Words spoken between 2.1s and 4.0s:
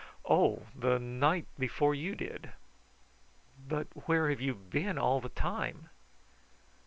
did." "But